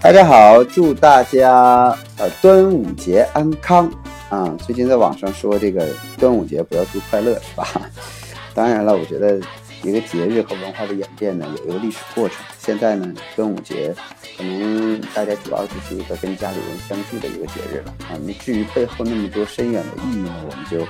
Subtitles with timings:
[0.00, 3.90] 大家好，祝大家呃端午节安康
[4.28, 4.56] 啊！
[4.66, 5.86] 最近在网上说这个
[6.18, 7.68] 端午节不要祝快乐是吧？
[8.54, 9.40] 当然了，我觉得
[9.82, 12.38] 一个节日和文化的演变呢，有一个历史过程。
[12.58, 13.94] 现在呢，端午节
[14.36, 18.18] 可能大家主要就是一个跟家里人相聚的一个节日了啊。
[18.24, 20.80] 那至于背后那么多深远的意义呢，我们就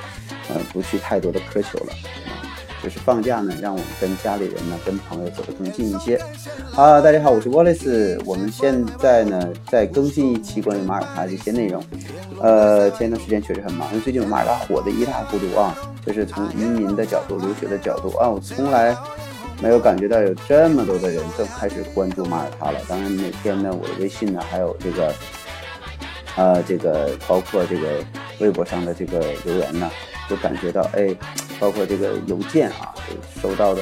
[0.48, 1.92] 呃不去太多的苛求了。
[2.86, 6.16] 就是放假呢，让我们跟家里人呢、跟朋友走得更近一些。
[6.76, 8.16] 啊，大家好，我是 Wallace。
[8.24, 11.82] 我们现在呢在更新一期关于马耳他的一些内容。
[12.40, 15.76] 呃，前一段时间确实很忙，因为最近马耳他火得一塌糊涂啊。
[16.06, 18.96] 就是从移民的角度、留学的角度啊，我从来
[19.60, 22.78] 没有感觉到有这么多的人正开始关注马耳他了。
[22.88, 25.12] 当然，每天呢，我的微信呢，还有这个，
[26.36, 28.04] 呃，这个包括这个
[28.38, 29.90] 微博上的这个留言呢，
[30.28, 31.14] 就感觉到哎。
[31.58, 32.92] 包括这个邮件啊，
[33.40, 33.80] 收到的，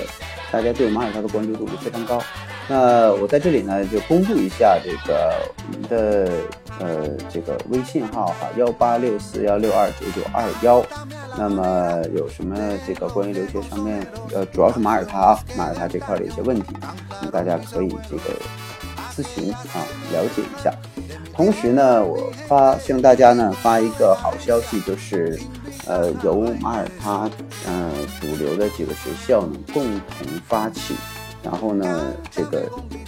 [0.53, 2.23] 大家对马耳他的关注度非常高。
[2.69, 6.31] 那我在这里呢，就公布一下这个我们的
[6.79, 10.87] 呃这个微信号哈，幺八六四幺六二九九二幺。
[11.37, 16.77] 那么有什么这个关于留学上面，呃，主要是马耳他啊，马耳他这块的一些问题，
[17.21, 18.23] 那么大家可以这个
[19.13, 20.73] 咨询啊，了解一下。
[21.35, 25.37] 同时呢，我发向大家呢发一个好消息，就是。
[25.87, 27.29] 呃，由马耳他
[27.67, 30.95] 呃主流的几个学校呢共同发起，
[31.43, 32.63] 然后呢，这个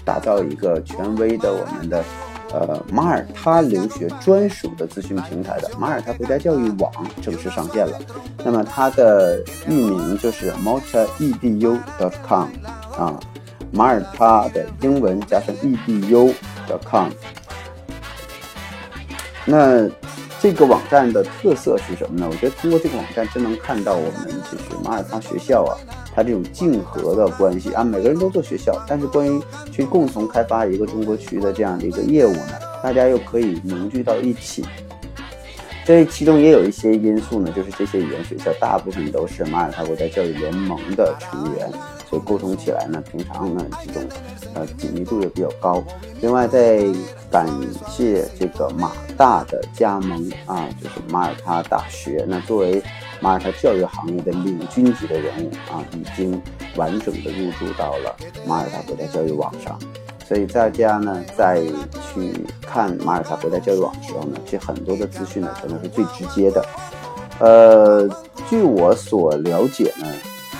[0.04, 2.04] 打造一个权威的我们的
[2.52, 7.98] 呃马耳他留学专属的咨询平台的马耳他国家教育网正式上线了。
[8.44, 12.48] 那么它的域名就是 maltaedu.com
[12.98, 13.18] 啊，
[13.72, 16.34] 马耳他的英文加上 Edu
[16.68, 17.10] dot com。
[19.46, 19.88] 那。
[20.46, 22.28] 这个网站的特色是什么呢？
[22.30, 25.74] 我觉得通过这个网站，真能看到我们就是马耳他学校啊，
[26.14, 34.64] 它这种竞合的关系啊，每个人都做学校，但是关于去共同开发一个中国区的这样的一个业务呢，大家又可以凝聚到一起。
[35.84, 41.68] 这其中也有一些因素呢，就是这些语言学校大部分都是马耳他国家教育联盟的成员。
[42.20, 44.02] 沟通起来呢，平常呢这种
[44.54, 45.82] 呃紧密度也比较高。
[46.20, 46.84] 另外，在
[47.30, 47.46] 感
[47.88, 52.24] 谢这个马大的加盟啊，就是马耳他大学。
[52.26, 52.82] 那作为
[53.20, 56.40] 马耳他教育行业的领军级的人物啊，已经
[56.76, 58.16] 完整的入驻到了
[58.46, 59.78] 马耳他国家教育网上。
[60.26, 61.62] 所以大家呢在
[62.12, 62.32] 去
[62.62, 66.64] 看马耳他国家教育网的时候呢，其实很多的资讯呢可能是最直接的。
[67.38, 68.08] 呃，
[68.48, 70.06] 据我所了解呢。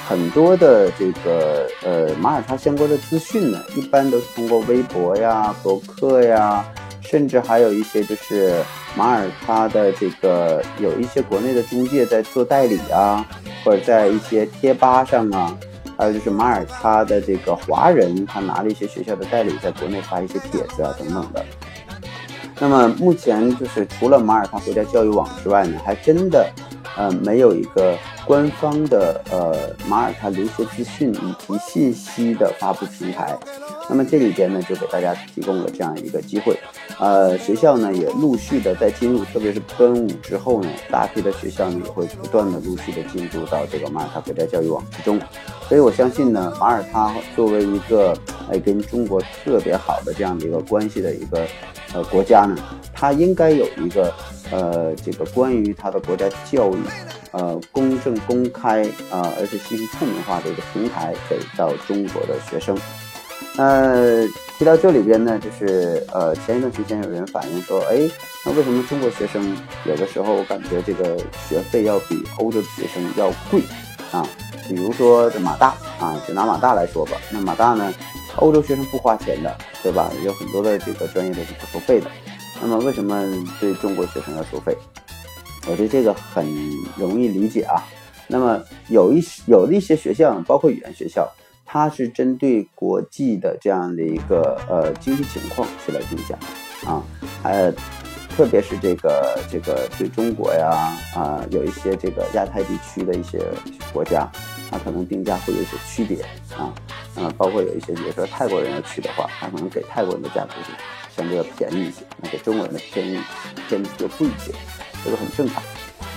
[0.09, 6.65] 很多的这个呃马耳他相关的资讯呢，一般都是通过微博呀、博客呀，
[7.00, 8.55] 甚至还有一些就是
[8.97, 13.27] 马耳他的这个有一些国内的中介在做代理啊，
[13.65, 15.59] 或者在一些贴吧上啊，
[15.99, 21.45] 还有就是马耳他的这个华人，他拿了一些学校的代理，在国内发一些帖子啊等等的。
[22.61, 26.49] 那么目前就是除了马耳他国家教育网之外呢，还真的。
[26.97, 27.95] 呃，没有一个
[28.27, 29.57] 官方的呃
[29.89, 33.39] 马耳他留学资讯以及信息的发布平台，
[33.89, 36.59] 那么这里边呢就给大家提供了这样一个机会，
[36.99, 45.21] 呃，学校呢也陆续的在进入，特别是端午之后呢，大批的学校呢也会不断的陆续的进入到这个马耳他国家教育网之中，
[45.69, 48.13] 所以我相信呢，马耳他作为一个
[48.51, 51.47] 哎跟中国特别好的这样的一个关系的一个
[51.95, 52.57] 呃国家呢，
[52.93, 54.13] 它应该有一个。
[54.53, 56.77] 呃，这个关于他的国家教育，
[57.37, 62.75] 呃，公正公开啊，而且信息透明化的一个平台给到中国的学生。
[63.59, 64.27] 呃，
[64.59, 67.99] 提到这里边呢，就是呃，前一段时间有人反映说，哎，
[68.45, 69.55] 那为什么中国学生
[69.85, 73.61] 有的时候感觉这个学费要比欧洲的学生要贵
[74.13, 74.27] 啊？
[74.67, 77.93] 比如说这马大啊，就拿马大来说吧，那马大呢，
[78.37, 80.11] 欧洲学生不花钱的，对吧？
[80.25, 82.11] 有很多的这个专业都是不收费的。
[82.63, 83.23] 那么为什么
[83.61, 84.75] 对中国学生要收费？
[85.69, 86.47] 我觉得这个很
[86.97, 87.82] 容易理解啊。
[88.28, 91.28] 那么有一有的一些学校，包括语言学校，
[91.65, 96.36] 它是针对国际的这样的一个呃经济情况去来定价
[96.91, 97.03] 啊，
[97.42, 97.72] 还
[98.36, 103.41] 特别是这个这个对中国呀啊有一些这个亚太地区的一些
[103.92, 104.28] 国家，
[104.71, 106.21] 它可能定价会有一些区别
[106.57, 106.74] 啊
[107.15, 110.72] 啊，包括有一些比如说泰国人要去的话，他可能给泰国人的价格就。
[111.16, 113.19] 相对要便宜一些，那给中国人的便宜
[113.71, 114.53] 偏就贵一些，
[115.07, 115.63] 这个很正常。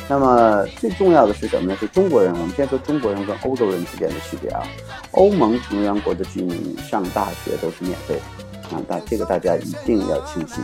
[0.07, 1.77] 那么最重要的是什么呢？
[1.79, 2.33] 是中国人。
[2.33, 4.63] 我们先说中国人跟欧洲人之间的区别啊。
[5.11, 10.55] 欧盟成员国的居民上大学都是免费的啊，大这个大家一定要清晰。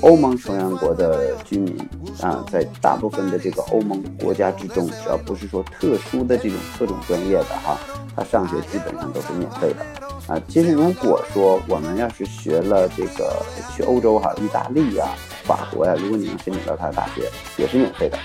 [0.00, 1.76] 欧盟成员国的居民
[2.20, 7.76] 啊，在大部分的这个欧盟国家之中，只要不是说特殊的这种特种专业的哈，
[8.14, 10.40] 他上学基本上都是免费的啊。
[10.48, 13.42] 其实如果说我们要是学了这个
[13.74, 15.06] 去欧洲哈，意大利呀、
[15.44, 18.18] 法国呀，如果你能申请到他的大学，也是免费的。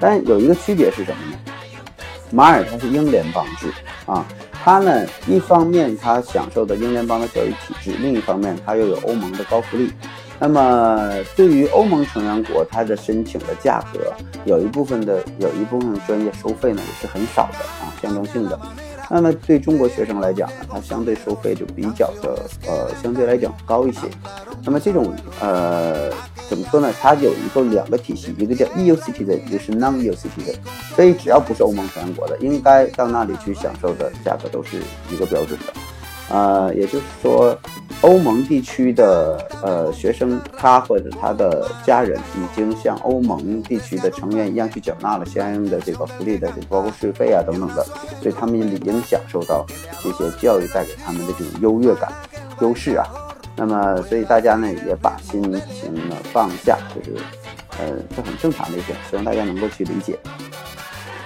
[0.00, 1.38] 但有一个区别是什么呢？
[2.30, 3.72] 马尔他是英联邦制
[4.06, 9.92] 啊，他呢一方面他享受的英联邦的教育体制，另一方面他又有欧盟的高福利。
[10.40, 14.12] 那么对于欧盟成员国，它的申请的价格
[14.44, 18.58] 有一部分的有一部分专业收费呢也是很少的啊，象征性的。
[19.10, 24.00] 那么对中国学生来讲，它相对收费就比较的呃相对来讲高一些。
[24.64, 26.10] 那么这种呃
[26.48, 26.92] 怎么说呢？
[27.00, 30.56] 它有一个两个体系，一个叫 EU citizen，一个是 non-EU citizen。
[30.94, 34.78] 所以只要不是欧盟成员国的，应该到那里去享受的价格都是
[35.10, 35.72] 一个标准的。
[36.30, 37.56] 呃，也就是说。
[38.00, 47.82] 欧盟地区的呃学生，他或者他的家人已经像欧盟地区的成员一样去缴纳了相应的这个福利的，包括税费啊等等的，
[48.20, 49.64] 所以他们理应享受到
[50.02, 52.12] 这些教育带给他们的这种优越感、
[52.60, 53.06] 优势啊。
[53.56, 57.16] 那么，所以大家呢也把心情呢放下，就是
[57.78, 60.18] 呃这很正常的一点，希望大家能够去理解。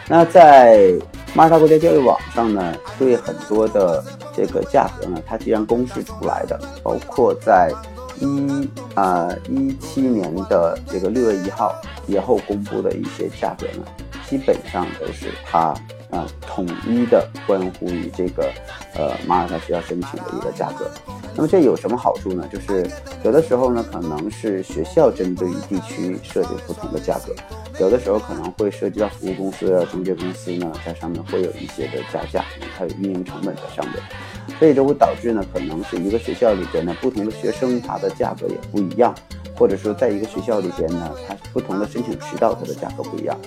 [0.07, 0.93] 那在
[1.35, 4.05] 马耳他国家教育网上呢，对很多的。
[4.41, 7.73] 这个价格呢，它既然公示出来的，包括在
[8.21, 11.75] 一啊一七年的这个六月一号
[12.07, 13.83] 以后公布的一些价格呢，
[14.31, 15.75] 基本上都是它
[16.13, 18.49] 啊统一的关乎于这个
[18.95, 20.89] 呃马耳他学校申请的一个价格。
[21.35, 22.49] 那么这有什么好处呢？
[22.53, 22.89] 就是
[23.25, 27.35] 有的时候呢，可能是学校针对于地区设定不同的价格。
[27.79, 32.45] 有的时候可能会涉及到服务公司啊、中介公司呢，在上面会有一些的加价，
[32.77, 34.03] 它有运营成本在上面，
[34.59, 39.15] 所以就会导致呢，可能是一个学校里边呢，不同的学生它的价格也不一样，
[39.57, 43.39] 或者说在一个学校里边呢，它不同的申请渠道它的价格不一样，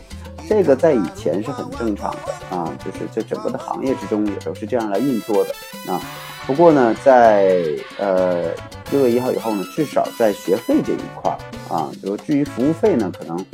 [0.48, 6.02] 这个在以前是很正常的啊，就是在整个的行业之中也都是这样来运作的啊。
[6.48, 7.66] 不过呢，在
[8.00, 8.46] 呃
[8.92, 11.38] 六月一号以后呢，至少在学费这一块儿
[11.76, 13.46] 啊，就至于服务费呢，可能。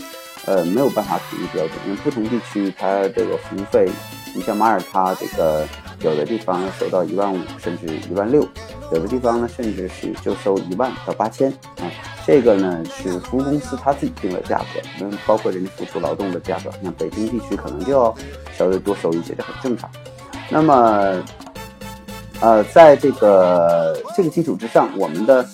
[0.48, 3.90] 呃，没有办法统一标准，因为不同地区它这个服务费，
[4.34, 5.68] 你像马耳他这个，
[6.00, 8.48] 有的地方要收到一万五，甚至一万六，
[8.94, 11.52] 有的地方呢，甚至是就收一万到八千
[11.82, 11.92] 啊。
[12.26, 16.72] 这个呢是服务公司他自己定的价格，嗯，包括人家付出劳动的价格。
[16.82, 18.16] 像北京地区可能就要
[18.58, 19.90] 稍微多收一些，这很正常。
[20.50, 21.22] 那么，
[22.40, 25.46] 呃，在这个这个基础之上，我们的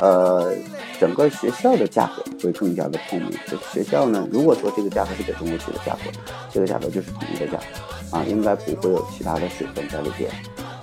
[0.00, 0.52] 呃。
[1.00, 3.30] 整个学校的价格会更加的透明。
[3.48, 6.10] 就学校呢，如果说这个价格是给中国区的价格，
[6.52, 10.30] 这个价格就是统一的价格啊，应该不会有其他的水分在里边。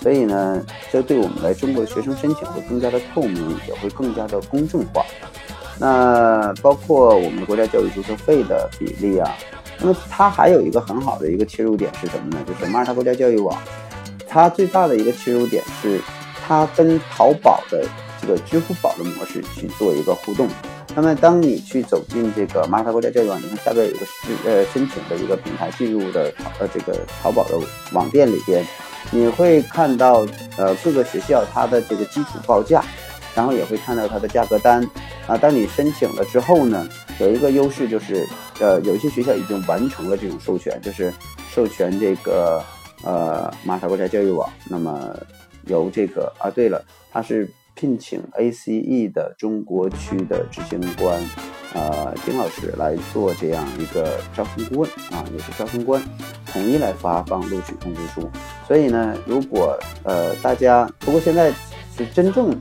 [0.01, 0.59] 所以呢，
[0.91, 5.05] 这对我们来中国学生申请会更加的透明，也会更加的公正化。
[5.79, 9.29] 那包括我们国家教育注册费的比例啊，
[9.79, 12.43] 那么它还有一个很好的一个切入点是什么呢？
[12.47, 13.55] 就是马耳他国家教育网，
[14.27, 16.01] 它最大的一个切入点是
[16.47, 17.85] 它跟淘宝的。
[18.21, 20.47] 这个支付宝的模式去做一个互动，
[20.95, 27.59] 那么当你去走进这个马耳他国家教育网，你看下边有一个是呃申请的一个平台，进入的呃这个淘宝的
[27.93, 28.65] 网店里边，
[29.11, 30.25] 你会看到
[30.57, 32.83] 呃各个学校它的这个基础报价，
[33.35, 34.83] 然后也会看到它的价格单
[35.27, 35.37] 啊。
[35.37, 36.87] 当你申请了之后呢，
[37.19, 38.27] 有一个优势就是
[38.59, 41.13] 呃有一些学校已经完成了这种授权，就是
[41.53, 42.63] 授权这个
[43.03, 45.15] 呃马耳他国家教育网，那么
[45.67, 47.47] 由这个啊对了，它是。
[47.77, 51.22] 聘请 ACE 的中国区的执行官，
[51.75, 56.01] 呃，丁老师来做这样一个招生顾问啊，也是招生官，
[56.48, 58.27] 统一来发放录取通知书。
[58.67, 61.53] 所以呢，如果呃大家，不过现在
[61.96, 62.60] 是真正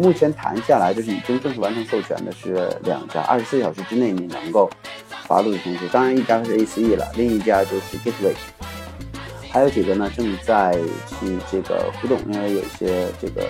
[0.00, 4.70] 目前谈下来，就是已经正式完成授权的是两家，二十四小时之内你能够
[5.26, 5.88] 发录取通知书。
[5.92, 8.34] 当然，一家是 ACE 了，另一家就是 Gateway。
[9.52, 10.74] 还有几个呢，正在
[11.06, 13.46] 去这个互动，因为有一些这个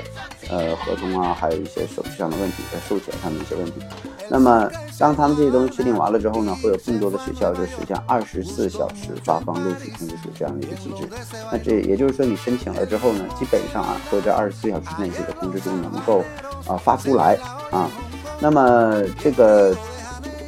[0.51, 3.75] 呃合同啊，还有一些手续上的问题，在授权上的一些问题。
[4.29, 4.69] 那么
[4.99, 11.09] 当他们这些东西确定完了之后呢，会有更多的学校就实现二十四小时发放录取通知书这样的一个机制。
[11.53, 16.25] 那这也就是说，你申请了之后呢，基本上啊，会在二十四小时内这个通知书能够
[16.67, 17.39] 啊发出来
[17.71, 17.89] 啊。
[18.41, 19.77] 那么这个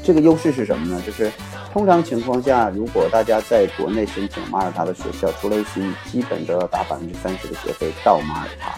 [0.03, 1.01] 这个优势是什么呢？
[1.07, 1.31] 就是。
[1.75, 5.65] 通常情况下，如果大家在国内申请马耳他的学校，除了以
[6.09, 8.71] 基本都要打百分之三十的学费到马耳他，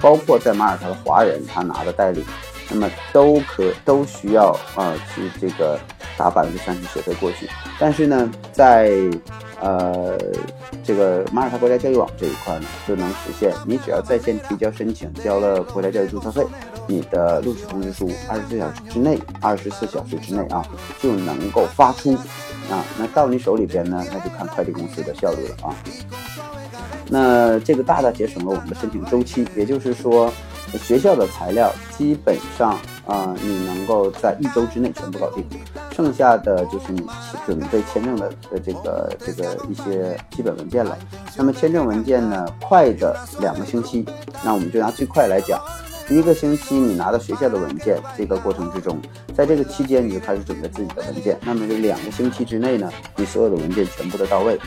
[0.00, 2.24] 包括在马耳他的华人他拿的代理，
[2.70, 5.76] 那么都可都需要啊去这个
[6.16, 7.50] 打百分之三十学费过去。
[7.80, 8.92] 但是呢，在
[9.60, 10.18] 呃，
[10.84, 16.44] 这个马耳他国家教育网这一块呢，就能实现，你只要在线提交申请，交了国家教育注册费，
[16.86, 20.62] 你的录取通知书二十四小时之内，二十四小时之内啊，
[21.00, 22.12] 就能够发出
[22.70, 22.84] 啊。
[22.98, 25.74] 那到你手里边呢，那就看快递公司的效率了啊。
[27.08, 30.30] 那这个大大节省了我们的申请周期，也就是说，
[30.78, 35.44] 学校的材料基本上啊，你能够在一周之内全部搞定。
[35.94, 37.02] 剩下的就是你
[37.46, 38.30] 准备签证的
[38.62, 40.98] 这个这个一些基本文件了。
[41.36, 44.04] 那么签证文件呢，快的两个星期，
[44.44, 45.58] 那我们就拿最快来讲，
[46.08, 49.00] 一个星期你拿到学校的文件，这个过程之中，
[49.34, 51.36] 在这个期间你就开始准备自己的文件。
[51.44, 54.58] 那么这两个星期之内呢，你所有的文件全部都到位，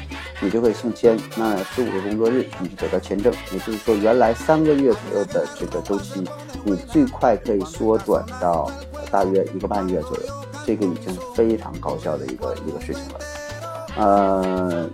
[0.41, 1.17] 你就会送签。
[1.37, 6.23] 那十五个工作日你就得到签证，也就是说原来三个月左右的这个周期，
[6.63, 8.69] 你最快可以缩短到
[9.09, 10.23] 大约一个半月左右。
[10.65, 13.19] 这个已经非常高效的一个一个事情了，
[13.97, 14.89] 呃，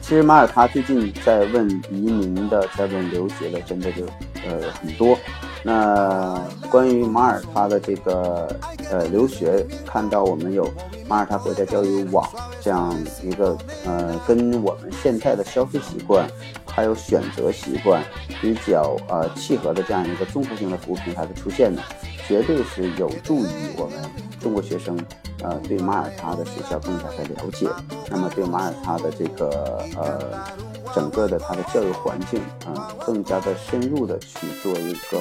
[0.00, 4.04] 其实马耳他最近在问移民的，在问留学的，真的就
[4.48, 5.16] 呃很多。
[5.62, 6.40] 那
[6.70, 8.48] 关于马耳他的这个
[8.90, 10.68] 呃留学，看到我们有
[11.08, 12.26] 马耳他国家教育网
[12.60, 16.26] 这样一个呃跟我们现在的消费习惯
[16.64, 18.02] 还有选择习惯
[18.40, 21.82] 比较呃契合的这样一个综合性的服务平台的出现呢，
[22.26, 23.98] 绝对是有助于我们。
[24.40, 24.96] 中国学生，
[25.42, 27.66] 呃，对马耳他的学校更加的了解，
[28.08, 30.20] 那么对马耳他的这个呃，
[30.94, 35.18] 整个的它的教育环境，啊，更加的深入的去做一个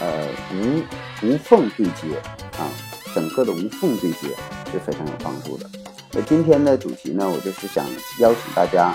[0.00, 0.82] 呃无
[1.26, 2.18] 无缝对接，
[2.58, 2.68] 啊，
[3.14, 4.28] 整个的无缝对接
[4.72, 5.68] 是非常有帮助的。
[6.12, 7.84] 那今天的主题呢，我就是想
[8.20, 8.94] 邀请大家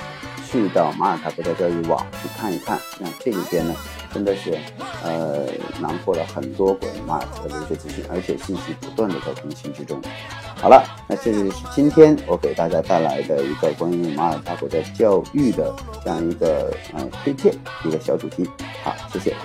[0.51, 3.75] 去到马耳他国家教育网去看一看，那这里边呢。
[4.11, 4.57] 真的是，
[5.03, 5.45] 呃，
[5.79, 10.01] 囊括了很多关于马耳他的留学资讯，而且信息不断的在更新之中。
[10.59, 15.71] 好了，那这就是今天我给大家带来的一个关于马耳他国家教育的
[16.03, 17.53] 这样一个呃推荐
[17.85, 18.49] 一个小主题。
[18.83, 19.35] 好，谢谢。